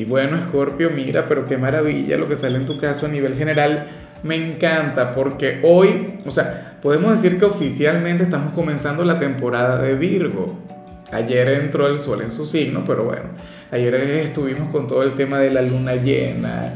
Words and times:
Y 0.00 0.06
bueno, 0.06 0.40
Scorpio, 0.40 0.88
mira, 0.88 1.26
pero 1.28 1.44
qué 1.44 1.58
maravilla 1.58 2.16
lo 2.16 2.26
que 2.26 2.34
sale 2.34 2.56
en 2.56 2.64
tu 2.64 2.78
caso 2.78 3.04
a 3.04 3.10
nivel 3.10 3.34
general. 3.34 3.86
Me 4.22 4.34
encanta 4.34 5.12
porque 5.12 5.60
hoy, 5.62 6.20
o 6.24 6.30
sea, 6.30 6.78
podemos 6.80 7.10
decir 7.10 7.38
que 7.38 7.44
oficialmente 7.44 8.22
estamos 8.22 8.54
comenzando 8.54 9.04
la 9.04 9.18
temporada 9.18 9.76
de 9.82 9.94
Virgo. 9.96 10.58
Ayer 11.12 11.48
entró 11.48 11.86
el 11.86 11.98
sol 11.98 12.22
en 12.22 12.30
su 12.30 12.46
signo, 12.46 12.82
pero 12.86 13.04
bueno, 13.04 13.24
ayer 13.70 13.94
estuvimos 13.94 14.70
con 14.70 14.86
todo 14.86 15.02
el 15.02 15.16
tema 15.16 15.38
de 15.38 15.50
la 15.50 15.60
luna 15.60 15.96
llena. 15.96 16.72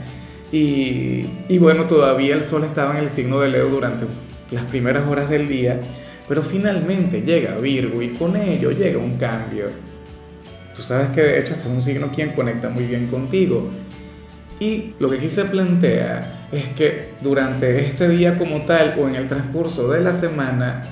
Y, 0.52 1.24
y 1.48 1.56
bueno, 1.56 1.84
todavía 1.84 2.34
el 2.34 2.42
sol 2.42 2.64
estaba 2.64 2.98
en 2.98 3.04
el 3.04 3.08
signo 3.08 3.40
de 3.40 3.48
Leo 3.48 3.70
durante 3.70 4.04
las 4.50 4.64
primeras 4.64 5.08
horas 5.08 5.30
del 5.30 5.48
día, 5.48 5.80
pero 6.28 6.42
finalmente 6.42 7.22
llega 7.22 7.56
Virgo 7.56 8.02
y 8.02 8.08
con 8.08 8.36
ello 8.36 8.70
llega 8.70 8.98
un 8.98 9.16
cambio 9.16 9.93
Tú 10.74 10.82
sabes 10.82 11.10
que 11.10 11.22
de 11.22 11.40
hecho 11.40 11.54
este 11.54 11.68
es 11.68 11.74
un 11.74 11.80
signo 11.80 12.10
quien 12.12 12.30
conecta 12.30 12.68
muy 12.68 12.84
bien 12.84 13.06
contigo. 13.06 13.70
Y 14.58 14.94
lo 14.98 15.08
que 15.08 15.18
aquí 15.18 15.28
se 15.28 15.44
plantea 15.44 16.48
es 16.52 16.66
que 16.68 17.10
durante 17.20 17.84
este 17.86 18.08
día 18.08 18.38
como 18.38 18.62
tal 18.62 18.94
o 18.98 19.08
en 19.08 19.16
el 19.16 19.28
transcurso 19.28 19.90
de 19.90 20.00
la 20.00 20.12
semana, 20.12 20.82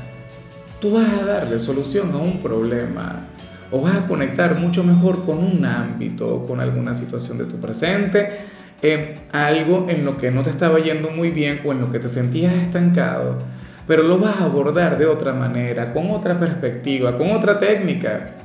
tú 0.80 0.92
vas 0.92 1.12
a 1.12 1.24
darle 1.24 1.58
solución 1.58 2.12
a 2.12 2.18
un 2.18 2.38
problema 2.40 3.26
o 3.70 3.80
vas 3.80 3.96
a 3.96 4.06
conectar 4.06 4.56
mucho 4.56 4.84
mejor 4.84 5.24
con 5.24 5.38
un 5.38 5.64
ámbito, 5.64 6.44
con 6.46 6.60
alguna 6.60 6.92
situación 6.92 7.38
de 7.38 7.44
tu 7.44 7.58
presente, 7.58 8.40
en 8.82 9.22
algo 9.32 9.86
en 9.88 10.04
lo 10.04 10.18
que 10.18 10.30
no 10.30 10.42
te 10.42 10.50
estaba 10.50 10.78
yendo 10.80 11.10
muy 11.10 11.30
bien 11.30 11.60
o 11.64 11.72
en 11.72 11.80
lo 11.80 11.90
que 11.90 11.98
te 11.98 12.08
sentías 12.08 12.52
estancado, 12.54 13.38
pero 13.86 14.02
lo 14.02 14.18
vas 14.18 14.40
a 14.40 14.44
abordar 14.44 14.98
de 14.98 15.06
otra 15.06 15.32
manera, 15.32 15.92
con 15.92 16.10
otra 16.10 16.38
perspectiva, 16.38 17.16
con 17.16 17.30
otra 17.30 17.58
técnica 17.58 18.41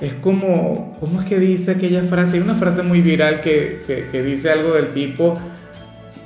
es 0.00 0.12
como, 0.14 0.96
¿cómo 1.00 1.20
es 1.22 1.26
que 1.26 1.38
dice 1.38 1.72
aquella 1.72 2.02
frase? 2.02 2.36
Hay 2.36 2.42
una 2.42 2.54
frase 2.54 2.82
muy 2.82 3.00
viral 3.00 3.40
que, 3.40 4.06
que, 4.10 4.22
dice 4.22 4.50
algo 4.50 4.74
del 4.74 4.92
tipo, 4.92 5.38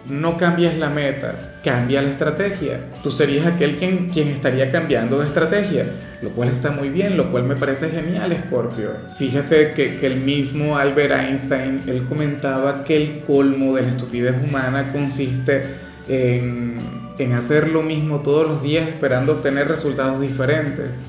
no 0.08 0.36
cambias 0.36 0.76
la 0.76 0.90
meta, 0.90 1.58
cambia 1.62 2.02
la 2.02 2.10
estrategia. 2.10 2.80
Tú 3.02 3.12
serías 3.12 3.46
aquel 3.46 3.76
quien, 3.76 4.08
quien 4.08 4.28
estaría 4.28 4.72
cambiando 4.72 5.20
de 5.20 5.26
estrategia, 5.26 5.86
lo 6.20 6.30
cual 6.30 6.48
está 6.48 6.72
muy 6.72 6.88
bien, 6.88 7.16
lo 7.16 7.30
cual 7.30 7.44
me 7.44 7.54
parece 7.54 7.90
genial, 7.90 8.36
Scorpio. 8.46 8.90
Fíjate 9.18 9.72
que, 9.72 9.98
que 9.98 10.06
el 10.06 10.16
mismo 10.16 10.76
Albert 10.76 11.12
Einstein, 11.12 11.82
él 11.86 12.04
comentaba 12.08 12.82
que 12.82 12.96
el 12.96 13.20
colmo 13.20 13.76
de 13.76 13.82
la 13.82 13.88
estupidez 13.90 14.34
humana 14.48 14.90
consiste 14.92 15.62
en, 16.08 16.76
en 17.18 17.32
hacer 17.34 17.68
lo 17.68 17.82
mismo 17.82 18.18
todos 18.18 18.48
los 18.48 18.64
días 18.64 18.88
esperando 18.88 19.34
obtener 19.34 19.68
resultados 19.68 20.20
diferentes. 20.20 21.04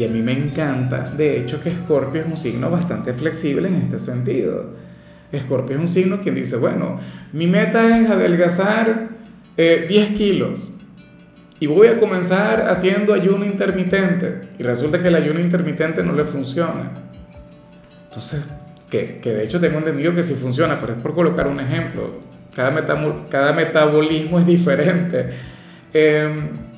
Y 0.00 0.04
a 0.06 0.08
mí 0.08 0.22
me 0.22 0.32
encanta, 0.32 1.12
de 1.14 1.38
hecho, 1.38 1.60
que 1.60 1.68
Escorpio 1.68 2.22
es 2.22 2.26
un 2.26 2.38
signo 2.38 2.70
bastante 2.70 3.12
flexible 3.12 3.68
en 3.68 3.74
este 3.74 3.98
sentido. 3.98 4.70
Escorpio 5.30 5.76
es 5.76 5.82
un 5.82 5.88
signo 5.88 6.22
quien 6.22 6.36
dice, 6.36 6.56
bueno, 6.56 6.98
mi 7.34 7.46
meta 7.46 7.98
es 7.98 8.08
adelgazar 8.08 9.10
10 9.58 9.90
eh, 9.90 10.14
kilos 10.16 10.74
y 11.58 11.66
voy 11.66 11.88
a 11.88 11.98
comenzar 11.98 12.66
haciendo 12.70 13.12
ayuno 13.12 13.44
intermitente. 13.44 14.40
Y 14.58 14.62
resulta 14.62 15.02
que 15.02 15.08
el 15.08 15.16
ayuno 15.16 15.38
intermitente 15.38 16.02
no 16.02 16.14
le 16.14 16.24
funciona. 16.24 16.92
Entonces, 18.06 18.40
que, 18.88 19.18
que 19.18 19.34
de 19.34 19.44
hecho 19.44 19.60
tengo 19.60 19.80
entendido 19.80 20.14
que 20.14 20.22
sí 20.22 20.32
funciona, 20.32 20.80
pero 20.80 20.94
es 20.94 21.02
por 21.02 21.12
colocar 21.12 21.46
un 21.46 21.60
ejemplo. 21.60 22.20
Cada, 22.56 22.86
cada 23.28 23.52
metabolismo 23.52 24.38
es 24.38 24.46
diferente. 24.46 25.26
Eh, 25.92 26.69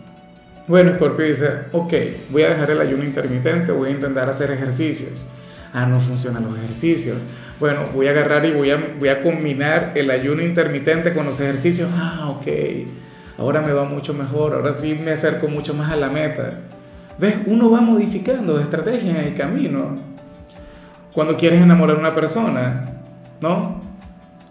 bueno, 0.69 0.93
Scorpio 0.95 1.27
dice, 1.27 1.49
ok, 1.73 1.93
voy 2.31 2.43
a 2.43 2.51
dejar 2.51 2.71
el 2.71 2.81
ayuno 2.81 3.05
intermitente, 3.05 3.73
voy 3.73 3.91
a 3.91 3.93
intentar 3.93 4.29
hacer 4.29 4.51
ejercicios. 4.51 5.27
Ah, 5.73 5.87
no 5.87 6.01
funcionan 6.01 6.45
los 6.45 6.57
ejercicios. 6.57 7.17
Bueno, 7.59 7.87
voy 7.95 8.07
a 8.07 8.11
agarrar 8.11 8.45
y 8.45 8.53
voy 8.53 8.71
a, 8.71 9.23
combinar 9.23 9.93
el 9.95 10.11
ayuno 10.11 10.43
intermitente 10.43 11.13
con 11.15 11.27
los 11.27 11.41
ejercicios. 11.41 11.91
Ah, 11.95 12.29
ok, 12.31 12.47
ahora 13.39 13.63
me 13.63 13.73
va 13.73 13.85
mucho 13.85 14.15
mejor, 14.15 14.55
ahora 14.55 14.75
sí 14.75 14.99
me 15.03 15.13
acerco 15.13 15.49
mucho 15.49 15.75
más 15.75 15.91
a 15.91 15.97
la 15.97 16.09
meta. 16.09 16.61
¿Ves? 17.19 17.37
Uno 17.47 17.71
va 17.71 17.81
modificando 17.81 18.61
estrategia 18.61 19.11
en 19.11 19.29
el 19.29 19.35
camino. 19.35 19.99
Cuando 21.13 21.37
quieres 21.37 21.61
enamorar 21.61 21.97
a 21.97 22.01
una 22.01 22.15
persona, 22.15 23.01
¿no? 23.41 23.82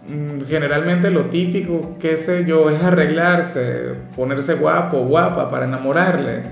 Mm, 0.06 0.46
generalmente 0.48 1.10
lo 1.10 1.26
típico, 1.26 1.96
qué 2.00 2.16
sé 2.16 2.44
yo, 2.44 2.68
es 2.70 2.82
arreglarse, 2.82 3.94
ponerse 4.16 4.54
guapo, 4.54 5.04
guapa 5.04 5.50
para 5.50 5.64
enamorarle. 5.64 6.42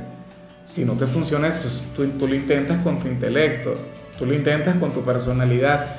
Si 0.64 0.84
no 0.84 0.92
te 0.92 1.06
funciona 1.06 1.48
esto, 1.48 1.68
tú, 1.96 2.06
tú, 2.10 2.28
lo 2.28 2.34
intentas 2.34 2.78
con 2.78 3.00
tu 3.00 3.08
intelecto, 3.08 3.74
tú 4.18 4.26
lo 4.26 4.34
intentas 4.34 4.76
con 4.76 4.92
tu 4.92 5.02
personalidad 5.02 5.96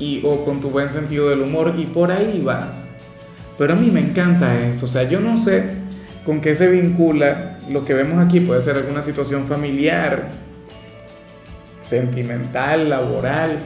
y, 0.00 0.22
o 0.24 0.44
con 0.44 0.60
tu 0.60 0.70
buen 0.70 0.88
sentido 0.88 1.28
del 1.28 1.42
humor 1.42 1.74
y 1.78 1.84
por 1.84 2.10
ahí 2.10 2.42
vas. 2.44 2.96
Pero 3.56 3.74
a 3.74 3.76
mí 3.76 3.90
me 3.92 4.00
encanta 4.00 4.60
esto, 4.60 4.86
o 4.86 4.88
sea, 4.88 5.04
yo 5.04 5.20
no 5.20 5.38
sé 5.38 5.70
con 6.24 6.40
qué 6.40 6.54
se 6.54 6.68
vincula 6.68 7.58
lo 7.70 7.84
que 7.84 7.94
vemos 7.94 8.24
aquí, 8.24 8.40
puede 8.40 8.60
ser 8.60 8.76
alguna 8.76 9.02
situación 9.02 9.46
familiar, 9.46 10.30
sentimental, 11.80 12.90
laboral, 12.90 13.58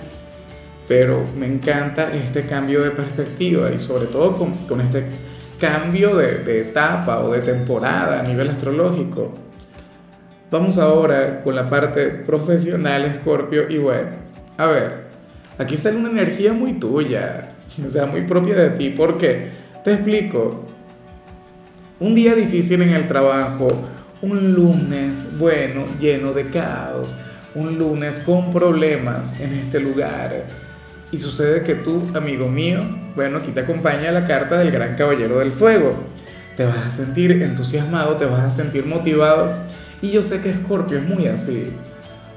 pero 0.88 1.24
me 1.38 1.46
encanta 1.46 2.12
este 2.14 2.42
cambio 2.42 2.82
de 2.82 2.90
perspectiva 2.90 3.70
y 3.70 3.78
sobre 3.78 4.06
todo 4.06 4.36
con, 4.36 4.66
con 4.66 4.80
este 4.80 5.04
cambio 5.58 6.16
de, 6.16 6.38
de, 6.38 6.60
etapa 6.62 7.20
o 7.20 7.32
de 7.32 7.40
temporada 7.40 8.20
a 8.20 8.22
nivel 8.22 8.50
astrológico. 8.50 9.32
Vamos 10.50 10.76
ahora 10.78 11.42
con 11.42 11.54
la 11.54 11.70
parte 11.70 12.08
profesional, 12.08 13.20
Scorpio, 13.20 13.70
y 13.70 13.78
bueno, 13.78 14.10
a 14.58 14.66
ver, 14.66 15.04
aquí 15.58 15.76
sale 15.76 15.96
una 15.96 16.10
energía 16.10 16.52
muy 16.52 16.74
tuya, 16.74 17.52
o 17.84 17.88
sea, 17.88 18.06
muy 18.06 18.22
propia 18.22 18.56
de 18.56 18.70
ti, 18.70 18.90
porque 18.90 19.50
te 19.84 19.94
explico, 19.94 20.66
un 22.00 22.14
día 22.14 22.34
difícil 22.34 22.82
en 22.82 22.90
el 22.90 23.06
trabajo, 23.06 23.68
un 24.20 24.52
lunes, 24.52 25.38
bueno, 25.38 25.84
lleno 26.00 26.32
de 26.32 26.50
caos, 26.50 27.16
un 27.54 27.78
lunes 27.78 28.20
con 28.20 28.50
problemas 28.50 29.38
en 29.40 29.52
este 29.52 29.80
lugar, 29.80 30.44
y 31.12 31.18
sucede 31.18 31.62
que 31.62 31.74
tú, 31.74 32.02
amigo 32.14 32.48
mío, 32.48 32.80
bueno, 33.14 33.38
aquí 33.38 33.52
te 33.52 33.60
acompaña 33.60 34.10
la 34.10 34.26
carta 34.26 34.58
del 34.58 34.70
Gran 34.70 34.96
Caballero 34.96 35.38
del 35.38 35.52
Fuego. 35.52 35.94
Te 36.56 36.64
vas 36.64 36.86
a 36.86 36.90
sentir 36.90 37.30
entusiasmado, 37.32 38.16
te 38.16 38.24
vas 38.24 38.40
a 38.40 38.50
sentir 38.50 38.86
motivado. 38.86 39.52
Y 40.00 40.10
yo 40.10 40.22
sé 40.22 40.40
que 40.40 40.50
Escorpio 40.50 40.98
es 40.98 41.04
muy 41.04 41.26
así. 41.26 41.70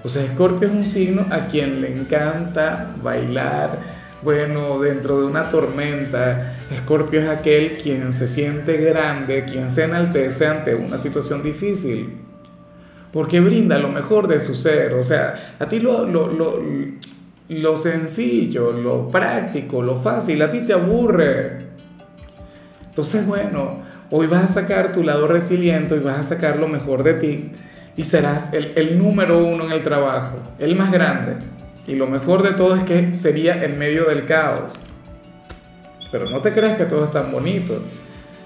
O 0.03 0.09
sea, 0.09 0.23
Escorpio 0.23 0.67
es 0.67 0.73
un 0.73 0.83
signo 0.83 1.25
a 1.31 1.47
quien 1.47 1.79
le 1.79 1.95
encanta 1.95 2.93
bailar. 3.01 3.79
Bueno, 4.21 4.79
dentro 4.79 5.21
de 5.21 5.27
una 5.27 5.49
tormenta, 5.49 6.57
Escorpio 6.69 7.21
es 7.21 7.29
aquel 7.29 7.77
quien 7.77 8.11
se 8.11 8.27
siente 8.27 8.77
grande, 8.77 9.45
quien 9.45 9.69
se 9.69 9.85
enaltece 9.85 10.47
ante 10.47 10.75
una 10.75 10.97
situación 10.97 11.41
difícil. 11.41 12.17
Porque 13.13 13.39
brinda 13.39 13.77
lo 13.77 13.87
mejor 13.87 14.27
de 14.27 14.41
su 14.41 14.53
ser. 14.53 14.95
O 14.95 15.03
sea, 15.03 15.55
a 15.59 15.69
ti 15.69 15.79
lo, 15.79 16.05
lo 17.49 17.77
sencillo, 17.77 18.71
lo 18.71 19.09
práctico, 19.09 19.81
lo 19.81 19.97
fácil, 19.97 20.41
a 20.41 20.51
ti 20.51 20.61
te 20.61 20.73
aburre. 20.73 21.65
Entonces, 22.87 23.25
bueno, 23.25 23.83
hoy 24.09 24.27
vas 24.27 24.43
a 24.45 24.47
sacar 24.47 24.91
tu 24.91 25.03
lado 25.03 25.27
resiliente 25.27 25.95
y 25.95 25.99
vas 25.99 26.19
a 26.19 26.23
sacar 26.23 26.57
lo 26.57 26.67
mejor 26.67 27.03
de 27.03 27.13
ti 27.15 27.51
y 27.97 28.03
serás 28.03 28.51
el, 28.53 28.97
número 28.97 29.45
uno 29.45 29.65
en 29.65 29.71
el 29.71 29.83
trabajo, 29.83 30.37
el 30.59 30.75
más 30.75 30.91
grande. 30.91 31.37
Y 31.87 31.95
lo 31.95 32.07
mejor 32.07 32.43
de 32.43 32.51
todo 32.51 32.75
es 32.75 32.83
que 32.83 33.13
sería 33.13 33.63
en 33.63 33.77
medio 33.77 34.05
del 34.05 34.25
caos. 34.25 34.79
Pero 36.11 36.29
no 36.29 36.41
te 36.41 36.51
creas 36.51 36.77
que 36.77 36.85
todo 36.85 37.05
es 37.05 37.11
tan 37.11 37.31
bonito. 37.31 37.79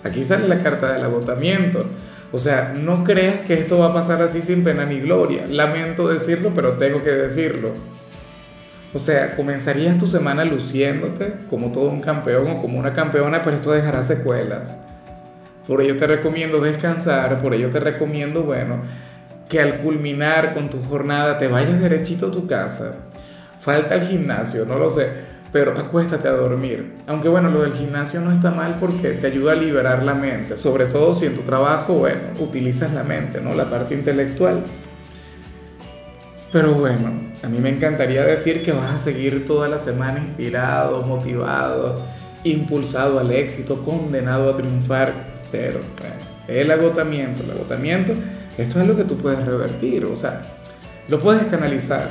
Aquí 0.04 0.24
sale 0.24 0.48
la 0.48 0.57
carta 0.60 0.94
del 0.94 1.04
agotamiento. 1.04 1.86
O 2.31 2.38
sea, 2.38 2.75
no 2.78 3.04
creas 3.04 3.42
que 3.42 3.54
esto 3.54 3.80
va 3.80 3.88
a 3.88 3.94
pasar 3.94 4.22
así 4.22 4.42
sin 4.42 4.63
pena 4.63 4.86
ni 4.86 5.00
gloria. 5.00 5.45
Lamento 5.48 6.07
decirlo, 6.07 6.52
pero 6.54 6.74
tengo 6.74 7.02
que 7.02 7.12
decirlo. 7.12 7.74
O 8.94 8.98
sea, 9.00 9.36
comenzarías 9.36 9.98
tu 9.98 10.08
semana 10.08 10.44
luciéndote 10.46 11.34
como 11.50 11.72
todo 11.72 11.90
un 11.90 12.02
campeón 12.02 12.48
o 12.48 12.62
como 12.62 12.80
una 12.80 12.94
campeona, 12.94 13.44
pero 13.44 13.56
esto 13.56 13.72
dejará 13.72 14.02
secuelas. 14.02 14.84
Por 15.68 15.82
ello 15.82 15.98
te 15.98 16.08
recomiendo 16.08 16.60
descansar, 16.60 17.40
por 17.42 17.54
ello 17.54 17.70
te 17.70 17.80
recomiendo, 17.80 18.42
bueno, 18.42 18.82
que 19.48 19.62
al 19.62 19.78
culminar 19.78 20.56
con 20.56 20.70
tu 20.72 20.82
jornada 20.82 21.38
te 21.38 21.48
vayas 21.48 21.80
derechito 21.80 22.28
a 22.28 22.32
tu 22.32 22.48
casa. 22.48 22.96
Falta 23.60 23.94
el 23.94 24.02
gimnasio, 24.02 24.66
no 24.66 24.80
lo 24.80 24.90
sé, 24.90 25.08
pero 25.52 25.78
acuéstate 25.78 26.28
a 26.28 26.32
dormir. 26.32 26.96
Aunque 27.06 27.30
bueno, 27.30 27.52
lo 27.52 27.62
del 27.62 27.74
gimnasio 27.74 28.22
no 28.22 28.32
está 28.32 28.50
mal 28.50 28.78
porque 28.80 29.10
te 29.10 29.28
ayuda 29.28 29.52
a 29.52 29.56
liberar 29.56 30.02
la 30.02 30.16
mente, 30.16 30.58
sobre 30.58 30.86
todo 30.86 31.14
si 31.14 31.28
en 31.28 31.36
tu 31.36 31.42
trabajo, 31.42 31.94
bueno, 31.94 32.22
utilizas 32.40 32.92
la 32.94 33.04
mente, 33.04 33.40
¿no? 33.40 33.54
La 33.54 33.70
parte 33.70 33.94
intelectual. 33.94 34.64
Pero 36.51 36.74
bueno, 36.74 37.12
a 37.44 37.48
mí 37.48 37.60
me 37.60 37.69
encantaría 37.69 38.24
decir 38.24 38.63
que 38.63 38.72
vas 38.72 38.92
a 38.92 38.98
seguir 38.98 39.46
toda 39.46 39.69
la 39.69 39.78
semana 39.78 40.19
inspirado, 40.19 41.04
motivado, 41.04 42.04
impulsado 42.44 43.19
al 43.19 43.31
éxito, 43.31 43.84
condenado 43.84 44.50
a 44.50 44.56
triunfar, 44.56 45.13
pero 45.51 45.80
el 46.48 46.72
agotamiento, 46.72 47.44
el 47.44 47.51
agotamiento, 47.51 48.13
esto 48.57 48.81
es 48.81 48.88
lo 48.88 48.96
que 48.96 49.04
tú 49.04 49.18
puedes 49.18 49.46
revertir, 49.46 50.06
o 50.06 50.16
sea, 50.16 50.42
lo 51.07 51.19
puedes 51.19 51.44
canalizar. 51.44 52.10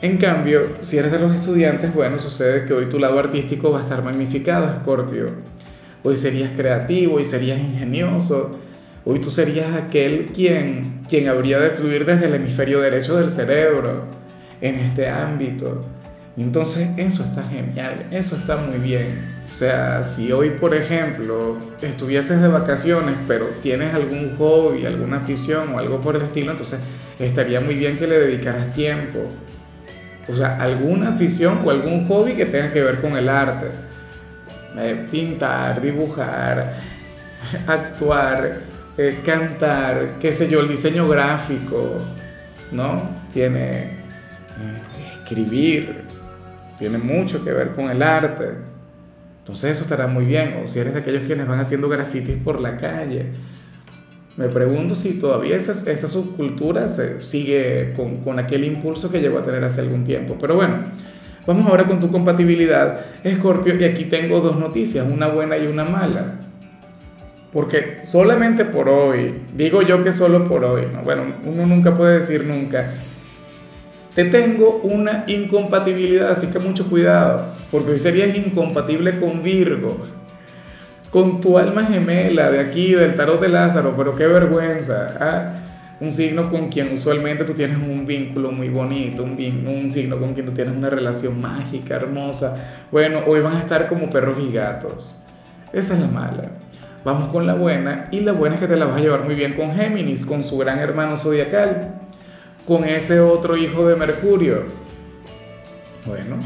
En 0.00 0.16
cambio, 0.16 0.76
si 0.80 0.96
eres 0.96 1.12
de 1.12 1.18
los 1.18 1.34
estudiantes, 1.34 1.92
bueno, 1.94 2.18
sucede 2.18 2.64
que 2.64 2.72
hoy 2.72 2.86
tu 2.86 2.98
lado 2.98 3.18
artístico 3.18 3.70
va 3.70 3.80
a 3.80 3.82
estar 3.82 4.02
magnificado, 4.02 4.74
Scorpio. 4.76 5.32
Hoy 6.04 6.16
serías 6.16 6.52
creativo, 6.52 7.20
y 7.20 7.24
serías 7.24 7.58
ingenioso, 7.58 8.58
Hoy 9.10 9.20
tú 9.20 9.30
serías 9.30 9.74
aquel 9.74 10.32
quien, 10.34 10.97
quien 11.08 11.28
habría 11.28 11.58
de 11.58 11.70
fluir 11.70 12.04
desde 12.04 12.26
el 12.26 12.34
hemisferio 12.34 12.80
derecho 12.80 13.16
del 13.16 13.30
cerebro 13.30 14.04
en 14.60 14.76
este 14.76 15.08
ámbito. 15.08 15.84
Y 16.36 16.42
entonces 16.42 16.88
eso 16.96 17.24
está 17.24 17.42
genial, 17.42 18.06
eso 18.10 18.36
está 18.36 18.56
muy 18.56 18.78
bien. 18.78 19.38
O 19.50 19.54
sea, 19.54 20.02
si 20.02 20.30
hoy, 20.30 20.50
por 20.50 20.74
ejemplo, 20.74 21.56
estuvieses 21.80 22.40
de 22.40 22.48
vacaciones, 22.48 23.14
pero 23.26 23.46
tienes 23.62 23.94
algún 23.94 24.36
hobby, 24.36 24.84
alguna 24.86 25.16
afición 25.16 25.74
o 25.74 25.78
algo 25.78 26.00
por 26.00 26.16
el 26.16 26.22
estilo, 26.22 26.52
entonces 26.52 26.78
estaría 27.18 27.60
muy 27.60 27.74
bien 27.74 27.96
que 27.96 28.06
le 28.06 28.18
dedicaras 28.18 28.72
tiempo. 28.74 29.18
O 30.28 30.34
sea, 30.34 30.60
alguna 30.60 31.08
afición 31.08 31.60
o 31.64 31.70
algún 31.70 32.06
hobby 32.06 32.34
que 32.34 32.44
tenga 32.44 32.70
que 32.70 32.82
ver 32.82 33.00
con 33.00 33.16
el 33.16 33.28
arte. 33.28 33.66
Eh, 34.78 35.06
pintar, 35.10 35.80
dibujar, 35.80 36.74
actuar, 37.66 38.60
eh, 38.98 39.20
cantar, 39.24 40.16
qué 40.20 40.32
sé 40.32 40.50
yo, 40.50 40.58
el 40.58 40.66
diseño 40.66 41.08
gráfico, 41.08 42.00
¿no? 42.72 43.08
Tiene 43.32 43.82
eh, 43.82 43.92
escribir, 45.12 46.02
tiene 46.80 46.98
mucho 46.98 47.44
que 47.44 47.52
ver 47.52 47.76
con 47.76 47.88
el 47.90 48.02
arte. 48.02 48.48
Entonces 49.38 49.70
eso 49.76 49.84
estará 49.84 50.08
muy 50.08 50.24
bien. 50.24 50.60
O 50.64 50.66
si 50.66 50.80
eres 50.80 50.94
de 50.94 51.00
aquellos 51.00 51.22
quienes 51.26 51.46
van 51.46 51.60
haciendo 51.60 51.88
grafitis 51.88 52.36
por 52.42 52.60
la 52.60 52.76
calle. 52.76 53.26
Me 54.36 54.48
pregunto 54.48 54.96
si 54.96 55.20
todavía 55.20 55.54
esa, 55.54 55.90
esa 55.90 56.08
subcultura 56.08 56.88
se 56.88 57.22
sigue 57.22 57.92
con, 57.94 58.18
con 58.18 58.40
aquel 58.40 58.64
impulso 58.64 59.12
que 59.12 59.20
llegó 59.20 59.38
a 59.38 59.44
tener 59.44 59.62
hace 59.62 59.80
algún 59.80 60.02
tiempo. 60.02 60.36
Pero 60.40 60.56
bueno, 60.56 60.76
vamos 61.46 61.68
ahora 61.68 61.86
con 61.86 62.00
tu 62.00 62.10
compatibilidad, 62.10 63.00
Scorpio. 63.24 63.76
Y 63.76 63.84
aquí 63.84 64.06
tengo 64.06 64.40
dos 64.40 64.58
noticias, 64.58 65.06
una 65.08 65.28
buena 65.28 65.56
y 65.56 65.68
una 65.68 65.84
mala. 65.84 66.47
Porque 67.58 68.02
solamente 68.04 68.64
por 68.64 68.88
hoy, 68.88 69.34
digo 69.52 69.82
yo 69.82 70.04
que 70.04 70.12
solo 70.12 70.46
por 70.46 70.64
hoy, 70.64 70.86
bueno, 71.02 71.24
uno 71.44 71.66
nunca 71.66 71.92
puede 71.92 72.18
decir 72.18 72.44
nunca, 72.44 72.88
te 74.14 74.26
tengo 74.26 74.78
una 74.84 75.24
incompatibilidad, 75.26 76.30
así 76.30 76.46
que 76.52 76.60
mucho 76.60 76.88
cuidado, 76.88 77.46
porque 77.72 77.90
hoy 77.90 77.98
serías 77.98 78.36
incompatible 78.36 79.18
con 79.18 79.42
Virgo, 79.42 80.06
con 81.10 81.40
tu 81.40 81.58
alma 81.58 81.84
gemela 81.84 82.48
de 82.48 82.60
aquí, 82.60 82.92
del 82.92 83.16
tarot 83.16 83.40
de 83.40 83.48
Lázaro, 83.48 83.92
pero 83.96 84.14
qué 84.14 84.28
vergüenza, 84.28 85.16
¿ah? 85.18 85.54
un 85.98 86.12
signo 86.12 86.52
con 86.52 86.68
quien 86.68 86.92
usualmente 86.92 87.42
tú 87.42 87.54
tienes 87.54 87.78
un 87.78 88.06
vínculo 88.06 88.52
muy 88.52 88.68
bonito, 88.68 89.24
un, 89.24 89.32
un 89.66 89.88
signo 89.90 90.16
con 90.20 90.32
quien 90.32 90.46
tú 90.46 90.52
tienes 90.52 90.76
una 90.76 90.90
relación 90.90 91.40
mágica, 91.40 91.96
hermosa, 91.96 92.84
bueno, 92.92 93.22
hoy 93.26 93.40
van 93.40 93.56
a 93.56 93.60
estar 93.62 93.88
como 93.88 94.08
perros 94.08 94.38
y 94.40 94.52
gatos, 94.52 95.20
esa 95.72 95.94
es 95.94 96.00
la 96.00 96.06
mala. 96.06 96.57
Vamos 97.08 97.30
con 97.30 97.46
la 97.46 97.54
buena 97.54 98.08
y 98.10 98.20
la 98.20 98.32
buena 98.32 98.56
es 98.56 98.60
que 98.60 98.66
te 98.66 98.76
la 98.76 98.84
vas 98.84 98.98
a 98.98 99.00
llevar 99.00 99.24
muy 99.24 99.34
bien 99.34 99.54
con 99.54 99.74
Géminis, 99.74 100.26
con 100.26 100.44
su 100.44 100.58
gran 100.58 100.78
hermano 100.78 101.16
zodiacal, 101.16 101.94
con 102.66 102.84
ese 102.84 103.18
otro 103.18 103.56
hijo 103.56 103.88
de 103.88 103.96
Mercurio. 103.96 104.64
Bueno, 106.04 106.36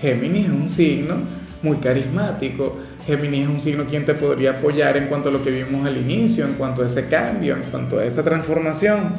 Géminis 0.00 0.46
es 0.46 0.52
un 0.52 0.68
signo 0.68 1.16
muy 1.60 1.78
carismático. 1.78 2.76
Géminis 3.04 3.42
es 3.42 3.48
un 3.48 3.58
signo 3.58 3.84
quien 3.86 4.06
te 4.06 4.14
podría 4.14 4.52
apoyar 4.52 4.96
en 4.96 5.08
cuanto 5.08 5.28
a 5.28 5.32
lo 5.32 5.42
que 5.42 5.50
vimos 5.50 5.84
al 5.84 5.96
inicio, 5.96 6.44
en 6.44 6.52
cuanto 6.52 6.82
a 6.82 6.84
ese 6.84 7.08
cambio, 7.08 7.56
en 7.56 7.62
cuanto 7.62 7.98
a 7.98 8.04
esa 8.04 8.22
transformación. 8.22 9.14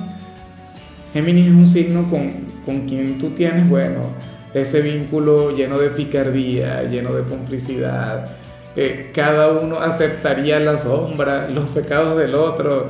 Géminis 1.11 1.47
es 1.47 1.53
un 1.53 1.67
signo 1.67 2.09
con, 2.09 2.31
con 2.65 2.87
quien 2.87 3.19
tú 3.19 3.31
tienes, 3.31 3.67
bueno, 3.67 4.03
ese 4.53 4.79
vínculo 4.79 5.53
lleno 5.53 5.79
de 5.79 5.89
picardía, 5.89 6.83
lleno 6.83 7.13
de 7.13 7.23
complicidad, 7.23 8.37
cada 9.13 9.51
uno 9.51 9.79
aceptaría 9.79 10.59
la 10.59 10.75
sombra, 10.75 11.47
los 11.49 11.69
pecados 11.69 12.17
del 12.17 12.35
otro. 12.35 12.87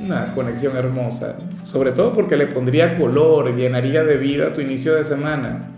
Una 0.00 0.32
conexión 0.32 0.76
hermosa, 0.76 1.36
sobre 1.62 1.92
todo 1.92 2.12
porque 2.12 2.36
le 2.36 2.48
pondría 2.48 2.98
color, 2.98 3.54
llenaría 3.54 4.02
de 4.02 4.16
vida 4.16 4.52
tu 4.52 4.60
inicio 4.60 4.94
de 4.94 5.04
semana. 5.04 5.70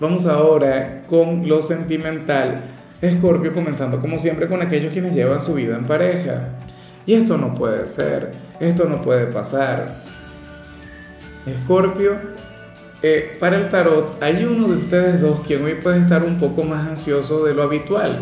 Vamos 0.00 0.26
ahora 0.26 1.02
con 1.06 1.46
lo 1.46 1.60
sentimental. 1.60 2.62
Escorpio 3.00 3.52
comenzando 3.52 4.00
como 4.00 4.16
siempre 4.18 4.48
con 4.48 4.62
aquellos 4.62 4.92
quienes 4.92 5.14
llevan 5.14 5.40
su 5.40 5.54
vida 5.54 5.76
en 5.76 5.84
pareja. 5.84 6.48
Y 7.06 7.14
esto 7.14 7.36
no 7.36 7.54
puede 7.54 7.86
ser, 7.86 8.32
esto 8.58 8.86
no 8.86 9.02
puede 9.02 9.26
pasar. 9.26 9.94
Escorpio 11.46 12.16
eh, 13.06 13.36
para 13.38 13.58
el 13.58 13.68
tarot 13.68 14.16
hay 14.22 14.46
uno 14.46 14.66
de 14.66 14.78
ustedes 14.78 15.20
dos 15.20 15.42
quien 15.46 15.62
hoy 15.62 15.74
puede 15.74 16.00
estar 16.00 16.24
un 16.24 16.38
poco 16.38 16.64
más 16.64 16.88
ansioso 16.88 17.44
de 17.44 17.52
lo 17.52 17.64
habitual. 17.64 18.18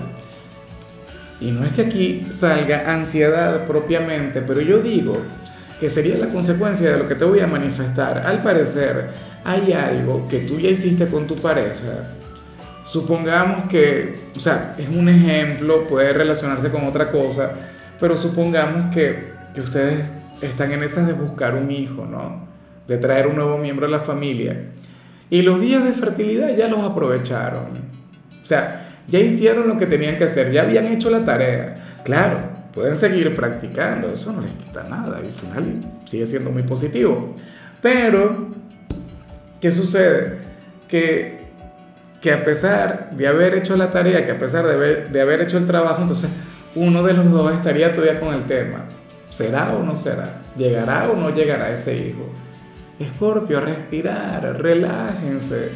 Y 1.40 1.52
no 1.52 1.64
es 1.64 1.70
que 1.70 1.82
aquí 1.82 2.26
salga 2.30 2.92
ansiedad 2.92 3.64
propiamente, 3.68 4.42
pero 4.42 4.60
yo 4.60 4.78
digo 4.78 5.18
que 5.78 5.88
sería 5.88 6.18
la 6.18 6.26
consecuencia 6.30 6.90
de 6.90 6.98
lo 6.98 7.06
que 7.06 7.14
te 7.14 7.24
voy 7.24 7.38
a 7.38 7.46
manifestar. 7.46 8.24
Al 8.26 8.42
parecer 8.42 9.10
hay 9.44 9.72
algo 9.72 10.26
que 10.26 10.40
tú 10.40 10.58
ya 10.58 10.70
hiciste 10.70 11.06
con 11.06 11.28
tu 11.28 11.36
pareja. 11.36 12.16
Supongamos 12.82 13.70
que, 13.70 14.32
o 14.34 14.40
sea, 14.40 14.74
es 14.76 14.88
un 14.88 15.08
ejemplo, 15.08 15.86
puede 15.86 16.12
relacionarse 16.12 16.70
con 16.70 16.84
otra 16.86 17.08
cosa, 17.08 17.52
pero 18.00 18.16
supongamos 18.16 18.92
que, 18.92 19.30
que 19.54 19.60
ustedes 19.60 20.00
están 20.40 20.72
en 20.72 20.82
esas 20.82 21.06
de 21.06 21.12
buscar 21.12 21.54
un 21.54 21.70
hijo, 21.70 22.04
¿no? 22.04 22.51
De 22.86 22.98
traer 22.98 23.26
un 23.26 23.36
nuevo 23.36 23.58
miembro 23.58 23.86
a 23.86 23.90
la 23.90 24.00
familia. 24.00 24.70
Y 25.30 25.42
los 25.42 25.60
días 25.60 25.84
de 25.84 25.92
fertilidad 25.92 26.54
ya 26.56 26.68
los 26.68 26.80
aprovecharon. 26.80 27.68
O 28.42 28.46
sea, 28.46 28.88
ya 29.08 29.18
hicieron 29.18 29.68
lo 29.68 29.76
que 29.76 29.86
tenían 29.86 30.16
que 30.16 30.24
hacer, 30.24 30.52
ya 30.52 30.62
habían 30.62 30.86
hecho 30.86 31.10
la 31.10 31.24
tarea. 31.24 32.00
Claro, 32.04 32.40
pueden 32.74 32.96
seguir 32.96 33.34
practicando, 33.34 34.12
eso 34.12 34.32
no 34.32 34.42
les 34.42 34.52
quita 34.52 34.84
nada, 34.84 35.18
al 35.18 35.32
final 35.32 35.80
sigue 36.04 36.26
siendo 36.26 36.50
muy 36.50 36.62
positivo. 36.62 37.36
Pero, 37.80 38.48
¿qué 39.60 39.72
sucede? 39.72 40.38
Que, 40.88 41.40
que 42.20 42.32
a 42.32 42.44
pesar 42.44 43.10
de 43.16 43.26
haber 43.26 43.54
hecho 43.54 43.76
la 43.76 43.90
tarea, 43.90 44.24
que 44.24 44.32
a 44.32 44.38
pesar 44.38 44.66
de 44.66 44.74
haber, 44.74 45.10
de 45.10 45.20
haber 45.20 45.40
hecho 45.40 45.58
el 45.58 45.66
trabajo, 45.66 46.02
entonces 46.02 46.30
uno 46.74 47.02
de 47.02 47.12
los 47.12 47.30
dos 47.30 47.52
estaría 47.54 47.92
todavía 47.92 48.20
con 48.20 48.34
el 48.34 48.44
tema. 48.44 48.84
¿Será 49.30 49.74
o 49.74 49.82
no 49.82 49.96
será? 49.96 50.42
¿Llegará 50.56 51.10
o 51.10 51.16
no 51.16 51.30
llegará 51.30 51.70
ese 51.70 51.96
hijo? 51.96 52.30
Escorpio, 53.02 53.60
respirar, 53.60 54.60
relájense. 54.60 55.70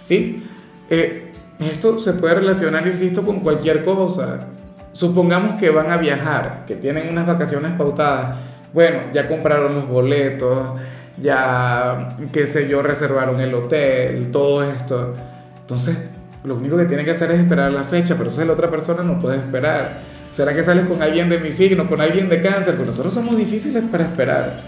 ¿Sí? 0.00 0.46
Eh, 0.88 1.32
esto 1.60 2.00
se 2.00 2.14
puede 2.14 2.36
relacionar, 2.36 2.86
insisto, 2.86 3.22
con 3.24 3.40
cualquier 3.40 3.84
cosa. 3.84 4.46
Supongamos 4.92 5.60
que 5.60 5.70
van 5.70 5.90
a 5.90 5.98
viajar, 5.98 6.64
que 6.66 6.76
tienen 6.76 7.08
unas 7.08 7.26
vacaciones 7.26 7.72
pautadas. 7.72 8.38
Bueno, 8.72 8.98
ya 9.12 9.28
compraron 9.28 9.74
los 9.74 9.88
boletos, 9.88 10.80
ya, 11.20 12.16
qué 12.32 12.46
sé 12.46 12.68
yo, 12.68 12.82
reservaron 12.82 13.40
el 13.40 13.54
hotel, 13.54 14.30
todo 14.30 14.64
esto. 14.64 15.14
Entonces, 15.60 15.96
lo 16.44 16.56
único 16.56 16.76
que 16.76 16.86
tienen 16.86 17.04
que 17.04 17.12
hacer 17.12 17.30
es 17.32 17.40
esperar 17.40 17.70
la 17.72 17.84
fecha, 17.84 18.14
pero 18.16 18.30
si 18.30 18.44
la 18.44 18.52
otra 18.52 18.70
persona 18.70 19.02
no 19.02 19.20
puede 19.20 19.36
esperar. 19.36 19.98
¿Será 20.30 20.54
que 20.54 20.62
sales 20.62 20.86
con 20.86 21.02
alguien 21.02 21.28
de 21.28 21.38
mi 21.38 21.50
signo, 21.50 21.88
con 21.88 22.00
alguien 22.00 22.28
de 22.28 22.40
cáncer? 22.40 22.76
Pues 22.76 22.86
nosotros 22.86 23.12
somos 23.12 23.36
difíciles 23.36 23.84
para 23.90 24.04
esperar. 24.04 24.60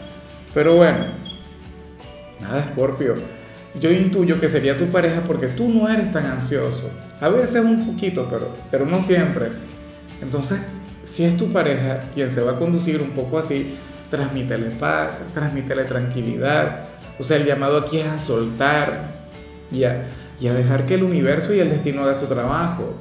Pero 0.53 0.77
bueno, 0.77 0.99
Nada, 2.43 2.67
Scorpio. 2.73 3.15
Yo 3.81 3.91
intuyo 3.91 4.39
que 4.39 4.49
sería 4.49 4.77
tu 4.77 4.87
pareja 4.87 5.23
porque 5.27 5.47
tú 5.47 5.69
no 5.69 5.89
eres 5.89 6.11
tan 6.11 6.27
ansioso. 6.27 6.91
A 7.21 7.29
veces 7.29 7.65
un 7.65 7.87
poquito, 7.87 8.27
pero, 8.29 8.53
pero 8.71 8.85
no 8.85 9.01
siempre. 9.01 9.47
Entonces, 10.21 10.61
si 11.05 11.25
es 11.25 11.37
tu 11.37 11.53
pareja 11.53 12.03
quien 12.13 12.29
se 12.29 12.43
va 12.43 12.53
a 12.53 12.59
conducir 12.59 13.01
un 13.01 13.11
poco 13.11 13.39
así, 13.39 13.75
transmítele 14.11 14.71
paz, 14.73 15.25
transmítele 15.33 15.85
tranquilidad. 15.85 16.85
O 17.19 17.23
sea, 17.23 17.39
el 17.39 17.47
llamado 17.47 17.79
aquí 17.79 17.99
es 17.99 18.07
a 18.07 18.19
soltar 18.19 19.15
y 19.71 19.85
a, 19.85 20.09
y 20.39 20.49
a 20.49 20.55
dejar 20.55 20.85
que 20.85 20.95
el 20.95 21.05
universo 21.05 21.55
y 21.55 21.61
el 21.61 21.71
destino 21.71 22.03
haga 22.03 22.15
su 22.15 22.27
trabajo. 22.27 23.01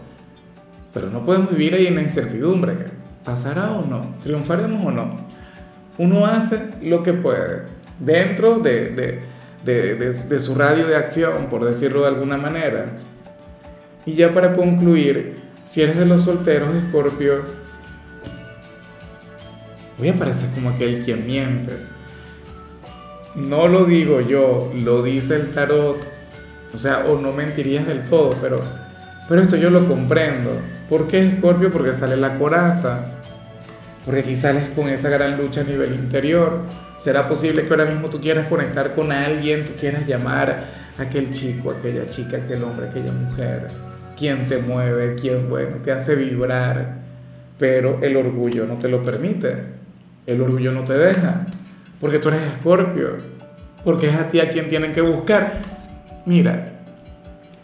Pero 0.94 1.10
no 1.10 1.26
podemos 1.26 1.50
vivir 1.52 1.74
ahí 1.74 1.88
en 1.88 1.96
la 1.96 2.02
incertidumbre. 2.02 2.76
¿Pasará 3.26 3.72
o 3.72 3.86
no? 3.86 4.16
¿Triunfaremos 4.24 4.86
o 4.86 4.92
no? 4.92 5.18
Uno 5.98 6.26
hace 6.26 6.72
lo 6.82 7.04
que 7.04 7.14
puede 7.14 7.82
dentro 8.02 8.60
de, 8.60 8.90
de, 8.90 9.20
de, 9.64 9.96
de 9.96 10.40
su 10.40 10.56
radio 10.56 10.88
de 10.88 10.96
acción, 10.96 11.48
por 11.50 11.66
decirlo 11.66 12.02
de 12.02 12.08
alguna 12.08 12.38
manera. 12.38 12.98
Y 14.06 14.14
ya 14.14 14.34
para 14.34 14.54
concluir, 14.54 15.38
si 15.64 15.82
eres 15.82 15.98
de 15.98 16.06
los 16.06 16.24
solteros, 16.24 16.74
Escorpio, 16.76 17.44
voy 19.98 20.10
a 20.10 20.16
parecer 20.16 20.50
como 20.56 20.70
aquel 20.70 21.04
quien 21.04 21.26
miente. 21.26 21.74
No 23.36 23.68
lo 23.68 23.86
digo 23.86 24.20
yo, 24.22 24.72
lo 24.76 25.04
dice 25.04 25.36
el 25.36 25.52
tarot. 25.52 26.06
O 26.74 26.80
sea, 26.80 27.06
o 27.08 27.20
no 27.20 27.32
mentirías 27.32 27.86
del 27.86 28.04
todo, 28.06 28.34
pero, 28.42 28.62
pero 29.28 29.42
esto 29.42 29.56
yo 29.56 29.70
lo 29.70 29.88
comprendo. 29.88 30.52
¿Por 30.90 31.08
qué 31.08 31.28
Escorpio? 31.28 31.72
Porque 31.72 31.94
sale 31.94 32.18
la 32.18 32.38
coraza. 32.38 33.21
Porque 34.06 34.22
aquí 34.22 34.36
sales 34.36 34.70
con 34.76 34.90
esa 34.90 35.10
gran 35.10 35.38
lucha 35.38 35.62
a 35.62 35.64
nivel 35.64 35.94
interior. 35.94 36.62
¿Será 36.98 37.28
posible 37.28 37.64
que 37.64 37.70
ahora 37.70 37.86
mismo 37.86 38.10
tú 38.10 38.20
quieras 38.20 38.48
conectar 38.48 38.94
con 38.94 39.12
alguien, 39.12 39.66
tú 39.66 39.74
quieras 39.80 40.08
llamar 40.08 40.66
a 40.98 41.02
aquel 41.02 41.32
chico, 41.32 41.72
aquella 41.72 42.06
chica, 42.10 42.38
aquel 42.38 42.64
hombre, 42.64 42.88
aquella 42.90 43.12
mujer? 43.12 43.68
¿Quién 44.18 44.48
te 44.48 44.58
mueve? 44.58 45.16
¿Quién, 45.20 45.50
bueno, 45.50 45.78
te 45.84 45.92
hace 45.92 46.16
vibrar? 46.16 47.00
Pero 47.58 48.00
el 48.02 48.18
orgullo 48.18 48.66
no 48.66 48.76
te 48.76 48.88
lo 48.88 49.04
permite. 49.04 49.56
El 50.26 50.42
orgullo 50.42 50.72
no 50.72 50.84
te 50.84 50.94
deja. 50.94 51.46
Porque 52.00 52.20
tú 52.20 52.30
eres 52.30 52.42
escorpio. 52.42 53.18
Porque 53.84 54.10
es 54.10 54.16
a 54.16 54.30
ti 54.30 54.40
a 54.40 54.50
quien 54.50 54.70
tienen 54.70 54.94
que 54.94 55.02
buscar. 55.02 55.54
Mira, 56.26 56.72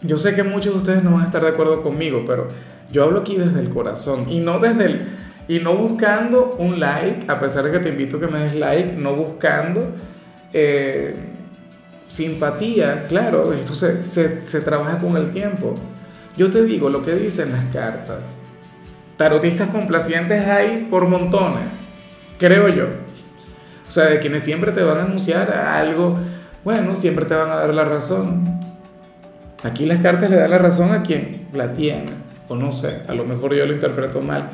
yo 0.02 0.16
sé 0.16 0.34
que 0.34 0.44
muchos 0.44 0.72
de 0.72 0.78
ustedes 0.78 1.04
no 1.04 1.12
van 1.12 1.22
a 1.22 1.24
estar 1.26 1.42
de 1.42 1.48
acuerdo 1.48 1.82
conmigo, 1.82 2.24
pero 2.26 2.48
yo 2.92 3.04
hablo 3.04 3.20
aquí 3.20 3.36
desde 3.36 3.60
el 3.60 3.68
corazón 3.68 4.26
y 4.28 4.40
no 4.40 4.58
desde 4.60 4.84
el 4.84 5.08
y 5.48 5.60
no 5.60 5.74
buscando 5.74 6.56
un 6.58 6.78
like, 6.78 7.24
a 7.26 7.40
pesar 7.40 7.64
de 7.64 7.72
que 7.72 7.78
te 7.78 7.88
invito 7.88 8.18
a 8.18 8.20
que 8.20 8.26
me 8.26 8.40
des 8.40 8.54
like, 8.54 8.92
no 8.92 9.14
buscando 9.14 9.94
eh, 10.52 11.16
simpatía, 12.06 13.06
claro, 13.08 13.52
esto 13.54 13.74
se, 13.74 14.04
se, 14.04 14.44
se 14.44 14.60
trabaja 14.60 14.98
con 14.98 15.16
el 15.16 15.30
tiempo. 15.30 15.74
Yo 16.36 16.50
te 16.50 16.62
digo 16.64 16.90
lo 16.90 17.04
que 17.04 17.14
dicen 17.14 17.52
las 17.52 17.64
cartas. 17.72 18.36
Tarotistas 19.16 19.70
complacientes 19.70 20.46
hay 20.46 20.86
por 20.90 21.08
montones, 21.08 21.80
creo 22.38 22.68
yo. 22.68 22.86
O 23.88 23.90
sea, 23.90 24.04
de 24.04 24.20
quienes 24.20 24.44
siempre 24.44 24.70
te 24.72 24.82
van 24.82 24.98
a 24.98 25.02
anunciar 25.04 25.50
algo, 25.50 26.18
bueno, 26.62 26.94
siempre 26.94 27.24
te 27.24 27.34
van 27.34 27.50
a 27.50 27.56
dar 27.56 27.72
la 27.72 27.86
razón. 27.86 28.60
Aquí 29.64 29.86
las 29.86 30.00
cartas 30.00 30.30
le 30.30 30.36
dan 30.36 30.50
la 30.50 30.58
razón 30.58 30.92
a 30.92 31.02
quien 31.02 31.48
la 31.54 31.72
tiene, 31.72 32.12
o 32.48 32.54
no 32.54 32.70
sé, 32.70 33.02
a 33.08 33.14
lo 33.14 33.24
mejor 33.24 33.54
yo 33.54 33.64
lo 33.64 33.72
interpreto 33.72 34.20
mal 34.20 34.50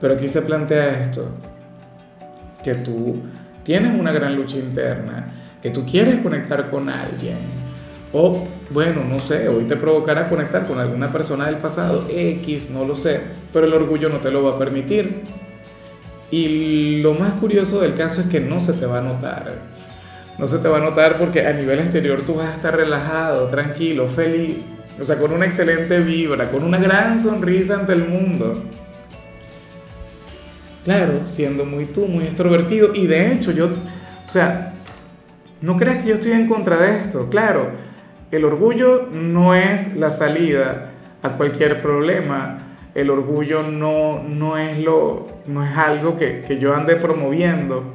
pero 0.00 0.14
aquí 0.14 0.28
se 0.28 0.42
plantea 0.42 1.04
esto, 1.04 1.28
que 2.62 2.74
tú 2.74 3.22
tienes 3.62 3.98
una 3.98 4.12
gran 4.12 4.36
lucha 4.36 4.56
interna, 4.56 5.26
que 5.62 5.70
tú 5.70 5.84
quieres 5.84 6.20
conectar 6.20 6.70
con 6.70 6.88
alguien, 6.88 7.36
o 8.12 8.46
bueno, 8.70 9.04
no 9.04 9.18
sé, 9.18 9.48
hoy 9.48 9.64
te 9.64 9.76
provocará 9.76 10.28
conectar 10.28 10.66
con 10.66 10.78
alguna 10.78 11.12
persona 11.12 11.46
del 11.46 11.56
pasado, 11.56 12.06
X, 12.10 12.70
no 12.70 12.84
lo 12.84 12.96
sé, 12.96 13.20
pero 13.52 13.66
el 13.66 13.72
orgullo 13.72 14.08
no 14.08 14.16
te 14.16 14.30
lo 14.30 14.42
va 14.42 14.52
a 14.52 14.58
permitir. 14.58 15.22
Y 16.30 17.00
lo 17.00 17.14
más 17.14 17.34
curioso 17.34 17.80
del 17.80 17.94
caso 17.94 18.20
es 18.20 18.26
que 18.28 18.40
no 18.40 18.60
se 18.60 18.74
te 18.74 18.86
va 18.86 18.98
a 18.98 19.00
notar. 19.02 19.54
No 20.38 20.46
se 20.46 20.58
te 20.58 20.68
va 20.68 20.78
a 20.78 20.80
notar 20.80 21.16
porque 21.16 21.46
a 21.46 21.52
nivel 21.52 21.80
exterior 21.80 22.22
tú 22.22 22.34
vas 22.34 22.48
a 22.48 22.54
estar 22.54 22.76
relajado, 22.76 23.48
tranquilo, 23.48 24.08
feliz, 24.08 24.70
o 25.00 25.04
sea, 25.04 25.18
con 25.18 25.32
una 25.32 25.46
excelente 25.46 26.00
vibra, 26.00 26.50
con 26.50 26.64
una 26.64 26.78
gran 26.78 27.20
sonrisa 27.20 27.74
ante 27.74 27.92
el 27.92 28.06
mundo. 28.06 28.62
Claro, 30.88 31.26
siendo 31.26 31.66
muy 31.66 31.84
tú, 31.84 32.06
muy 32.06 32.24
extrovertido. 32.24 32.94
Y 32.94 33.06
de 33.06 33.30
hecho, 33.30 33.52
yo, 33.52 33.66
o 33.66 34.28
sea, 34.30 34.72
no 35.60 35.76
creas 35.76 35.98
que 35.98 36.08
yo 36.08 36.14
estoy 36.14 36.32
en 36.32 36.48
contra 36.48 36.78
de 36.78 37.02
esto. 37.02 37.28
Claro, 37.28 37.72
el 38.30 38.42
orgullo 38.46 39.06
no 39.12 39.54
es 39.54 39.96
la 39.96 40.08
salida 40.08 40.92
a 41.22 41.32
cualquier 41.36 41.82
problema. 41.82 42.60
El 42.94 43.10
orgullo 43.10 43.62
no, 43.64 44.22
no, 44.22 44.56
es, 44.56 44.78
lo, 44.78 45.26
no 45.46 45.62
es 45.62 45.76
algo 45.76 46.16
que, 46.16 46.40
que 46.48 46.58
yo 46.58 46.74
ande 46.74 46.96
promoviendo. 46.96 47.92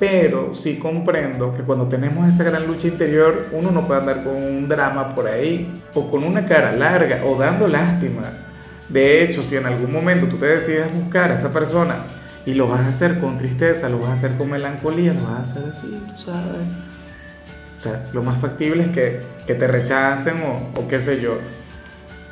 Pero 0.00 0.54
sí 0.54 0.78
comprendo 0.78 1.52
que 1.54 1.64
cuando 1.64 1.86
tenemos 1.86 2.26
esa 2.26 2.44
gran 2.44 2.66
lucha 2.66 2.88
interior, 2.88 3.48
uno 3.52 3.70
no 3.70 3.86
puede 3.86 4.00
andar 4.00 4.24
con 4.24 4.36
un 4.36 4.66
drama 4.66 5.14
por 5.14 5.28
ahí, 5.28 5.82
o 5.92 6.10
con 6.10 6.24
una 6.24 6.46
cara 6.46 6.72
larga, 6.72 7.26
o 7.26 7.36
dando 7.36 7.68
lástima. 7.68 8.22
De 8.88 9.22
hecho, 9.22 9.42
si 9.42 9.56
en 9.56 9.66
algún 9.66 9.92
momento 9.92 10.28
tú 10.28 10.38
te 10.38 10.46
decides 10.46 10.86
buscar 10.94 11.30
a 11.30 11.34
esa 11.34 11.52
persona 11.52 11.96
y 12.44 12.54
lo 12.54 12.68
vas 12.68 12.80
a 12.80 12.88
hacer 12.88 13.20
con 13.20 13.38
tristeza, 13.38 13.88
lo 13.88 14.00
vas 14.00 14.10
a 14.10 14.12
hacer 14.12 14.36
con 14.36 14.50
melancolía, 14.50 15.14
lo 15.14 15.22
vas 15.22 15.38
a 15.38 15.42
hacer 15.42 15.70
así, 15.70 16.02
tú 16.08 16.16
sabes. 16.16 16.66
O 17.78 17.82
sea, 17.82 18.08
lo 18.12 18.22
más 18.22 18.38
factible 18.38 18.84
es 18.84 18.88
que, 18.90 19.20
que 19.46 19.54
te 19.54 19.66
rechacen 19.66 20.42
o, 20.42 20.80
o, 20.80 20.88
qué 20.88 21.00
sé 21.00 21.20
yo, 21.20 21.38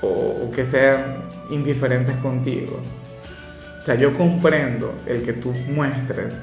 o, 0.01 0.51
que 0.53 0.65
sean 0.65 1.25
indiferentes 1.51 2.17
contigo. 2.17 2.81
O 3.83 3.85
sea, 3.85 3.95
yo 3.95 4.17
comprendo 4.17 4.95
el 5.07 5.23
que 5.23 5.33
tú 5.33 5.53
muestres 5.75 6.43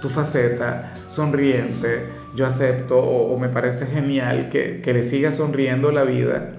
tu 0.00 0.08
faceta 0.08 0.92
sonriente, 1.06 2.08
yo 2.36 2.46
acepto 2.46 2.98
o, 2.98 3.38
me 3.38 3.48
parece 3.48 3.86
genial 3.86 4.48
que, 4.50 4.80
que 4.80 4.92
le 4.92 5.02
sigas 5.02 5.36
sonriendo 5.36 5.90
la 5.90 6.04
vida, 6.04 6.52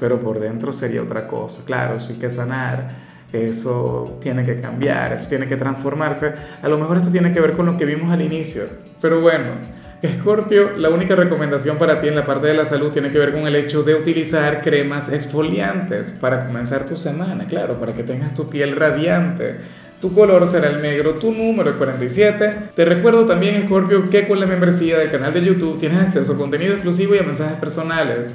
pero 0.00 0.20
por 0.20 0.40
dentro 0.40 0.72
sería 0.72 1.02
otra 1.02 1.26
cosa. 1.26 1.64
Claro, 1.64 1.96
eso 1.96 2.10
hay 2.10 2.18
que 2.18 2.30
sanar 2.30 3.15
eso 3.32 4.18
tiene 4.20 4.44
que 4.44 4.60
cambiar, 4.60 5.12
eso 5.12 5.28
tiene 5.28 5.46
que 5.46 5.56
transformarse. 5.56 6.32
A 6.62 6.68
lo 6.68 6.78
mejor 6.78 6.98
esto 6.98 7.10
tiene 7.10 7.32
que 7.32 7.40
ver 7.40 7.52
con 7.52 7.66
lo 7.66 7.76
que 7.76 7.84
vimos 7.84 8.12
al 8.12 8.22
inicio. 8.22 8.64
Pero 9.00 9.20
bueno, 9.20 9.54
Escorpio, 10.02 10.76
la 10.76 10.90
única 10.90 11.14
recomendación 11.14 11.78
para 11.78 12.00
ti 12.00 12.08
en 12.08 12.14
la 12.14 12.26
parte 12.26 12.46
de 12.46 12.54
la 12.54 12.64
salud 12.64 12.92
tiene 12.92 13.10
que 13.10 13.18
ver 13.18 13.32
con 13.32 13.46
el 13.46 13.56
hecho 13.56 13.82
de 13.82 13.94
utilizar 13.94 14.62
cremas 14.62 15.10
exfoliantes 15.10 16.10
para 16.12 16.46
comenzar 16.46 16.86
tu 16.86 16.96
semana, 16.96 17.46
claro, 17.46 17.80
para 17.80 17.94
que 17.94 18.02
tengas 18.02 18.34
tu 18.34 18.48
piel 18.48 18.76
radiante. 18.76 19.56
Tu 20.00 20.12
color 20.12 20.46
será 20.46 20.68
el 20.68 20.82
negro, 20.82 21.14
tu 21.14 21.32
número 21.32 21.70
es 21.70 21.76
47. 21.76 22.70
Te 22.74 22.84
recuerdo 22.84 23.24
también, 23.24 23.54
Escorpio, 23.54 24.10
que 24.10 24.28
con 24.28 24.38
la 24.38 24.46
membresía 24.46 24.98
del 24.98 25.10
canal 25.10 25.32
de 25.32 25.42
YouTube 25.42 25.78
tienes 25.78 26.00
acceso 26.00 26.34
a 26.34 26.36
contenido 26.36 26.74
exclusivo 26.74 27.14
y 27.14 27.18
a 27.18 27.22
mensajes 27.22 27.58
personales. 27.58 28.34